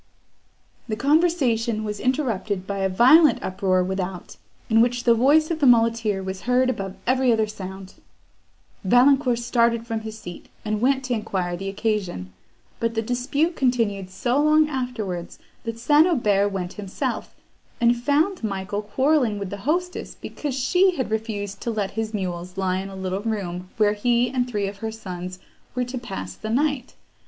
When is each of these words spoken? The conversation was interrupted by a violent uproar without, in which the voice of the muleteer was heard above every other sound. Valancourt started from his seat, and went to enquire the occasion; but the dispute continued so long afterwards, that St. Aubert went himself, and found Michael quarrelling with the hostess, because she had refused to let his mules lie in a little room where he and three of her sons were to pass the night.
The 0.87 0.95
conversation 0.95 1.83
was 1.83 1.99
interrupted 1.99 2.65
by 2.65 2.79
a 2.79 2.89
violent 2.89 3.37
uproar 3.43 3.83
without, 3.83 4.35
in 4.67 4.81
which 4.81 5.03
the 5.03 5.13
voice 5.13 5.51
of 5.51 5.59
the 5.59 5.67
muleteer 5.67 6.23
was 6.23 6.41
heard 6.49 6.71
above 6.71 6.95
every 7.05 7.31
other 7.31 7.45
sound. 7.45 7.93
Valancourt 8.83 9.37
started 9.37 9.85
from 9.85 9.99
his 9.99 10.17
seat, 10.17 10.49
and 10.65 10.81
went 10.81 11.03
to 11.03 11.13
enquire 11.13 11.55
the 11.55 11.69
occasion; 11.69 12.33
but 12.79 12.95
the 12.95 13.03
dispute 13.03 13.55
continued 13.55 14.09
so 14.09 14.41
long 14.41 14.67
afterwards, 14.67 15.37
that 15.65 15.77
St. 15.77 16.07
Aubert 16.07 16.49
went 16.51 16.73
himself, 16.73 17.35
and 17.79 17.95
found 17.95 18.43
Michael 18.43 18.81
quarrelling 18.81 19.37
with 19.37 19.51
the 19.51 19.57
hostess, 19.69 20.17
because 20.19 20.55
she 20.55 20.95
had 20.95 21.11
refused 21.11 21.61
to 21.61 21.69
let 21.69 21.91
his 21.91 22.11
mules 22.11 22.57
lie 22.57 22.79
in 22.79 22.89
a 22.89 22.95
little 22.95 23.21
room 23.21 23.69
where 23.77 23.93
he 23.93 24.31
and 24.31 24.49
three 24.49 24.65
of 24.67 24.77
her 24.77 24.91
sons 24.91 25.37
were 25.75 25.83
to 25.85 25.99
pass 25.99 26.33
the 26.33 26.49
night. 26.49 26.95